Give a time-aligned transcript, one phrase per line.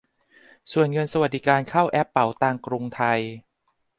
[0.71, 3.19] ส่วนเงินสวัสดิการเข้าแอปเป๋าตังค์กรุงไทย